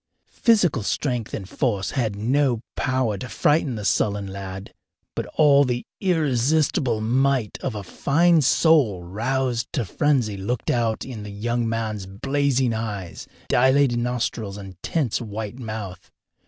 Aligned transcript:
Physical 0.33 0.81
strength 0.81 1.31
and 1.31 1.47
force 1.47 1.91
had 1.91 2.15
no 2.15 2.59
power 2.75 3.19
to 3.19 3.29
frighten 3.29 3.75
the 3.75 3.85
sullen 3.85 4.25
lad, 4.25 4.73
but 5.15 5.27
all 5.35 5.63
the 5.63 5.85
irresistible 5.99 7.01
might 7.01 7.59
of 7.61 7.75
a 7.75 7.83
fine 7.83 8.41
soul 8.41 9.03
roused 9.03 9.67
to 9.73 9.85
frenzy 9.85 10.37
looked 10.37 10.71
out 10.71 11.05
in 11.05 11.21
the 11.21 11.29
young 11.29 11.69
man's 11.69 12.07
blazing 12.07 12.73
eyes, 12.73 13.27
dilated 13.47 13.99
nostrils, 13.99 14.57
and 14.57 14.75
tense 14.81 15.21
white 15.21 15.59
mouth. 15.59 16.09